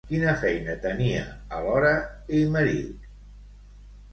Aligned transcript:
Quina 0.11 0.31
feina 0.43 0.73
tenia, 0.85 1.19
alhora, 1.59 1.91
Aymerich? 2.39 3.07